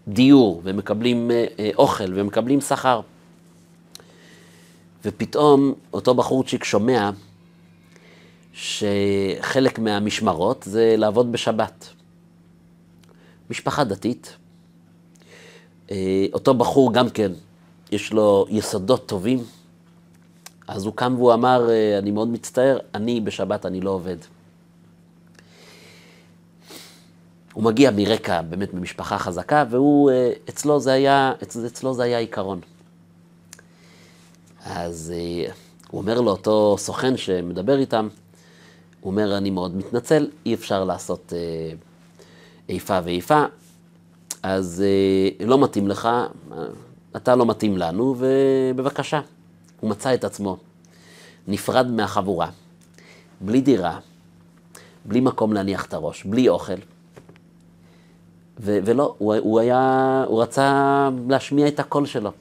[0.07, 3.01] דיור, והם מקבלים אה, אה, אוכל, והם מקבלים שכר.
[5.05, 7.09] ופתאום אותו בחורצ'יק שומע
[8.53, 11.89] שחלק מהמשמרות זה לעבוד בשבת.
[13.49, 14.35] משפחה דתית.
[15.91, 17.31] אה, אותו בחור גם כן,
[17.91, 19.43] יש לו יסודות טובים,
[20.67, 24.17] אז הוא קם והוא אמר, אני מאוד מצטער, אני בשבת אני לא עובד.
[27.53, 32.59] הוא מגיע מרקע, באמת ממשפחה חזקה, והוא, אה, אצלו זה היה, אצלו זה היה עיקרון.
[34.65, 35.51] אז אה,
[35.91, 38.07] הוא אומר לאותו סוכן שמדבר איתם,
[39.01, 41.71] הוא אומר, אני מאוד מתנצל, אי אפשר לעשות אה,
[42.69, 43.43] איפה ואיפה,
[44.43, 46.09] אז אה, לא מתאים לך,
[47.15, 49.21] אתה לא מתאים לנו, ובבקשה.
[49.83, 50.57] הוא מצא את עצמו
[51.47, 52.49] נפרד מהחבורה,
[53.41, 53.99] בלי דירה,
[55.05, 56.73] בלי מקום להניח את הראש, בלי אוכל.
[58.59, 62.31] ו- ולא, הוא, הוא היה, הוא רצה להשמיע את הקול שלו.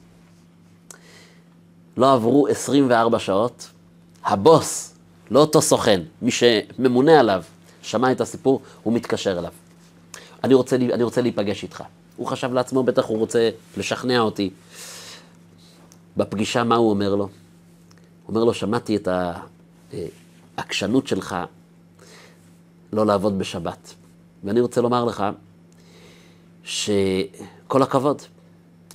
[1.97, 3.69] לא עברו 24 שעות,
[4.23, 4.95] הבוס,
[5.31, 7.43] לא אותו סוכן, מי שממונה עליו,
[7.81, 9.51] שמע את הסיפור, הוא מתקשר אליו.
[10.43, 11.83] אני רוצה, אני רוצה להיפגש איתך.
[12.17, 14.49] הוא חשב לעצמו, בטח הוא רוצה לשכנע אותי.
[16.17, 17.23] בפגישה, מה הוא אומר לו?
[17.23, 17.29] הוא
[18.27, 19.07] אומר לו, שמעתי את
[20.57, 21.35] העקשנות שלך
[22.93, 23.93] לא לעבוד בשבת.
[24.43, 25.23] ואני רוצה לומר לך
[26.63, 28.21] שכל הכבוד,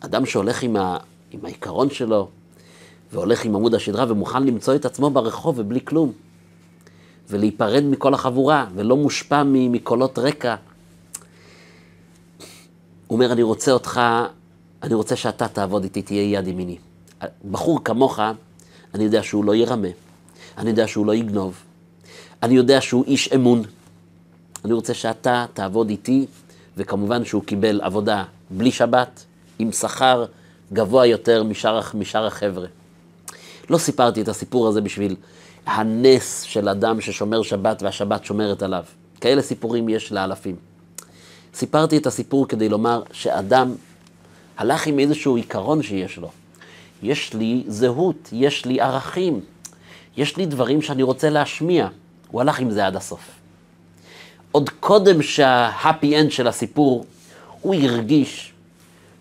[0.00, 0.96] אדם שהולך עם, ה...
[1.30, 2.28] עם העיקרון שלו
[3.12, 6.12] והולך עם עמוד השדרה ומוכן למצוא את עצמו ברחוב ובלי כלום,
[7.28, 10.54] ולהיפרד מכל החבורה ולא מושפע מקולות רקע.
[13.06, 14.00] הוא אומר, אני רוצה אותך,
[14.82, 16.78] אני רוצה שאתה תעבוד איתי, תהיה יד ימיני.
[17.50, 18.20] בחור כמוך,
[18.94, 19.88] אני יודע שהוא לא ירמה,
[20.58, 21.62] אני יודע שהוא לא יגנוב,
[22.42, 23.62] אני יודע שהוא איש אמון.
[24.64, 26.26] אני רוצה שאתה תעבוד איתי,
[26.76, 29.24] וכמובן שהוא קיבל עבודה בלי שבת,
[29.58, 30.24] עם שכר
[30.72, 32.66] גבוה יותר משאר, משאר החבר'ה.
[33.70, 35.16] לא סיפרתי את הסיפור הזה בשביל
[35.66, 38.84] הנס של אדם ששומר שבת והשבת שומרת עליו.
[39.20, 40.56] כאלה סיפורים יש לאלפים.
[41.54, 43.74] סיפרתי את הסיפור כדי לומר שאדם
[44.56, 46.30] הלך עם איזשהו עיקרון שיש לו.
[47.02, 49.40] יש לי זהות, יש לי ערכים,
[50.16, 51.88] יש לי דברים שאני רוצה להשמיע.
[52.30, 53.30] הוא הלך עם זה עד הסוף.
[54.52, 57.04] עוד קודם שה-happy end של הסיפור,
[57.60, 58.52] הוא הרגיש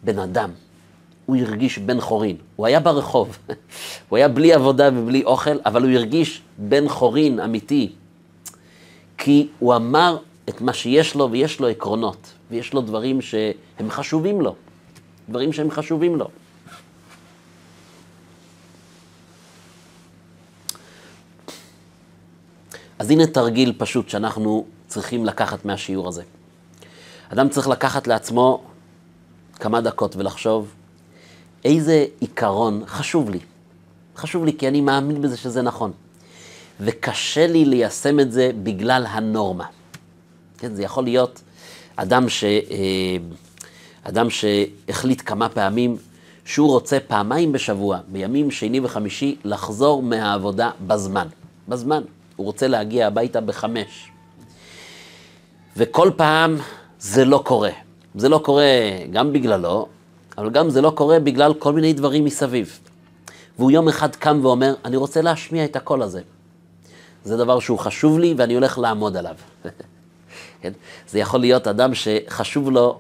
[0.04, 0.52] בן אדם.
[1.26, 2.36] הוא הרגיש בן חורין.
[2.56, 3.38] הוא היה ברחוב,
[4.10, 7.92] הוא היה בלי עבודה ובלי אוכל, אבל הוא הרגיש בן חורין אמיתי.
[9.18, 10.18] כי הוא אמר
[10.50, 14.56] את מה שיש לו, ויש לו עקרונות, ויש לו דברים שהם חשובים לו,
[15.30, 16.30] דברים שהם חשובים לו.
[23.00, 26.24] אז הנה תרגיל פשוט שאנחנו צריכים לקחת מהשיעור הזה.
[27.30, 28.64] אדם צריך לקחת לעצמו
[29.56, 30.74] כמה דקות ולחשוב
[31.66, 33.40] איזה עיקרון חשוב לי.
[34.16, 35.92] חשוב לי כי אני מאמין בזה שזה נכון.
[36.80, 39.66] וקשה לי ליישם את זה בגלל הנורמה.
[40.58, 41.42] כן, זה יכול להיות
[41.96, 43.18] אדם, ש, אה,
[44.04, 45.98] אדם שהחליט כמה פעמים
[46.46, 51.28] שהוא רוצה פעמיים בשבוע, בימים שני וחמישי, לחזור מהעבודה בזמן.
[51.68, 52.02] בזמן.
[52.38, 54.12] הוא רוצה להגיע הביתה בחמש.
[55.78, 56.58] וכל פעם
[57.00, 57.70] זה לא קורה.
[58.16, 58.66] זה לא קורה
[59.12, 59.88] גם בגללו,
[60.38, 62.80] אבל גם זה לא קורה בגלל כל מיני דברים מסביב.
[63.58, 66.22] והוא יום אחד קם ואומר, אני רוצה להשמיע את הקול הזה.
[67.24, 69.36] זה דבר שהוא חשוב לי ואני הולך לעמוד עליו.
[70.62, 70.74] כן?
[71.08, 73.00] זה יכול להיות אדם שחשוב לו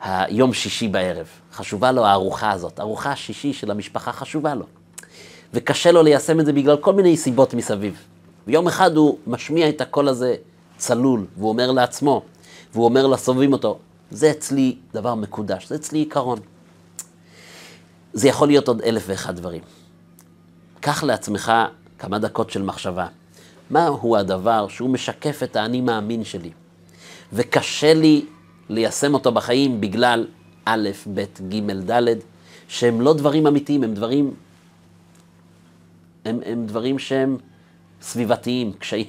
[0.00, 1.26] היום שישי בערב.
[1.52, 2.78] חשובה לו הארוחה הזאת.
[2.78, 4.64] הארוחה השישי של המשפחה חשובה לו.
[5.54, 8.11] וקשה לו ליישם את זה בגלל כל מיני סיבות מסביב.
[8.46, 10.36] ויום אחד הוא משמיע את הקול הזה
[10.76, 12.22] צלול, והוא אומר לעצמו,
[12.72, 13.78] והוא אומר לסובבים אותו,
[14.10, 16.38] זה אצלי דבר מקודש, זה אצלי עיקרון.
[18.12, 19.62] זה יכול להיות עוד אלף ואחד דברים.
[20.80, 21.52] קח לעצמך
[21.98, 23.06] כמה דקות של מחשבה.
[23.70, 26.50] מהו הדבר שהוא משקף את האני מאמין שלי?
[27.32, 28.24] וקשה לי
[28.68, 30.26] ליישם אותו בחיים בגלל
[30.64, 32.14] א', ב', ג', ד',
[32.68, 34.34] שהם לא דברים אמיתיים, הם דברים,
[36.24, 37.36] הם, הם דברים שהם
[38.02, 39.06] סביבתיים, קשיים,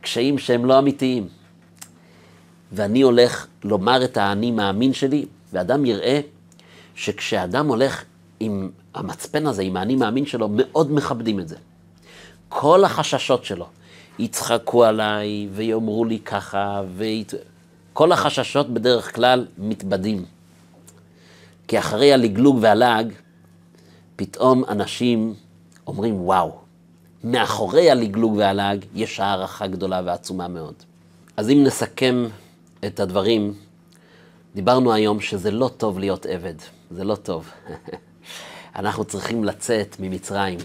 [0.00, 1.28] קשיים שהם לא אמיתיים.
[2.72, 6.20] ואני הולך לומר את האני מאמין שלי, ואדם יראה
[6.94, 8.04] שכשאדם הולך
[8.40, 11.56] עם המצפן הזה, עם האני מאמין שלו, מאוד מכבדים את זה.
[12.48, 13.66] כל החששות שלו,
[14.18, 17.34] יצחקו עליי ויאמרו לי ככה, וית...
[17.92, 20.24] כל החששות בדרך כלל מתבדים.
[21.68, 23.12] כי אחרי הלגלוג והלעג,
[24.16, 25.34] פתאום אנשים
[25.86, 26.61] אומרים, וואו,
[27.24, 30.74] מאחורי הלגלוג והלעג יש הערכה גדולה ועצומה מאוד.
[31.36, 32.26] אז אם נסכם
[32.86, 33.54] את הדברים,
[34.54, 36.54] דיברנו היום שזה לא טוב להיות עבד,
[36.90, 37.50] זה לא טוב.
[38.76, 40.58] אנחנו צריכים לצאת ממצרים.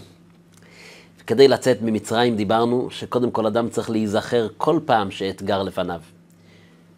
[1.26, 6.00] כדי לצאת ממצרים דיברנו שקודם כל אדם צריך להיזכר כל פעם שאתגר לפניו.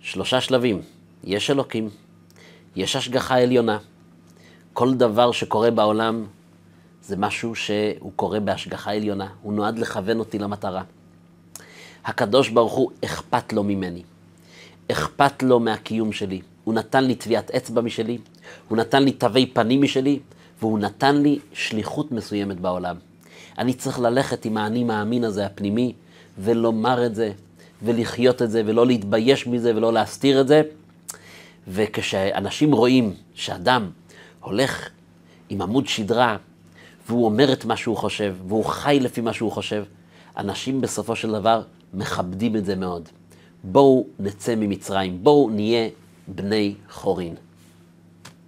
[0.00, 0.82] שלושה שלבים,
[1.24, 1.88] יש אלוקים,
[2.76, 3.78] יש השגחה עליונה.
[4.72, 6.26] כל דבר שקורה בעולם
[7.10, 10.82] זה משהו שהוא קורה בהשגחה עליונה, הוא נועד לכוון אותי למטרה.
[12.04, 14.02] הקדוש ברוך הוא אכפת לו ממני,
[14.90, 16.40] אכפת לו מהקיום שלי.
[16.64, 18.18] הוא נתן לי טביעת אצבע משלי,
[18.68, 20.18] הוא נתן לי תווי פנים משלי,
[20.60, 22.96] והוא נתן לי שליחות מסוימת בעולם.
[23.58, 25.92] אני צריך ללכת עם האני מאמין הזה הפנימי,
[26.38, 27.32] ולומר את זה,
[27.82, 30.62] ולחיות את זה, ולא להתבייש מזה, ולא להסתיר את זה.
[31.68, 33.90] וכשאנשים רואים שאדם
[34.40, 34.88] הולך
[35.48, 36.36] עם עמוד שדרה,
[37.10, 39.84] והוא אומר את מה שהוא חושב, והוא חי לפי מה שהוא חושב,
[40.36, 41.62] אנשים בסופו של דבר
[41.94, 43.08] מכבדים את זה מאוד.
[43.64, 45.88] בואו נצא ממצרים, בואו נהיה
[46.28, 47.34] בני חורין.